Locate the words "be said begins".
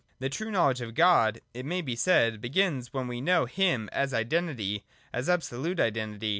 1.83-2.91